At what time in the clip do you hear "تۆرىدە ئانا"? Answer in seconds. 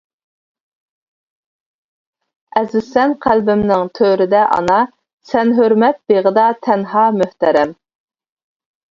3.99-4.77